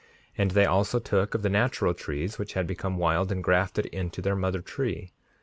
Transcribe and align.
5:56 0.35 0.39
And 0.39 0.49
they 0.51 0.65
also 0.65 0.97
took 0.97 1.35
of 1.35 1.43
the 1.43 1.49
natural 1.51 1.93
trees 1.93 2.39
which 2.39 2.53
had 2.53 2.65
become 2.65 2.97
wild, 2.97 3.31
and 3.31 3.43
grafted 3.43 3.85
into 3.85 4.19
their 4.19 4.35
mother 4.35 4.63
tree. 4.63 5.11